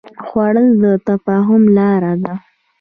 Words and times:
خوړل 0.25 0.67
د 0.83 0.85
تفاهم 1.07 1.61
لاره 1.77 2.13
ده 2.23 2.33